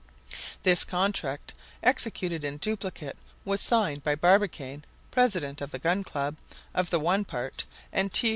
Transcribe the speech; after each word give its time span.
This 0.63 0.83
contract, 0.83 1.53
executed 1.83 2.43
in 2.43 2.57
duplicate, 2.57 3.17
was 3.45 3.61
signed 3.61 4.03
by 4.03 4.15
Barbicane, 4.15 4.83
president 5.11 5.61
of 5.61 5.69
the 5.69 5.77
Gun 5.77 6.03
Club, 6.03 6.37
of 6.73 6.89
the 6.89 6.99
one 6.99 7.23
part, 7.23 7.65
and 7.93 8.11
T. 8.11 8.29